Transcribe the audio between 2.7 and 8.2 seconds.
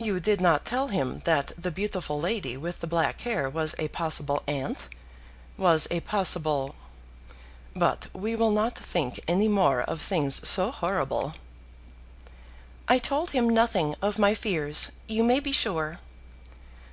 the black hair was a possible aunt, was a possible? But